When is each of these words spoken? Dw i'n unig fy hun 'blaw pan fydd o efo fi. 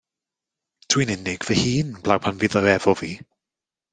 Dw 0.93 1.03
i'n 1.03 1.11
unig 1.15 1.45
fy 1.49 1.57
hun 1.59 1.91
'blaw 2.01 2.23
pan 2.23 2.41
fydd 2.45 2.57
o 2.61 2.63
efo 2.73 2.95
fi. 3.01 3.11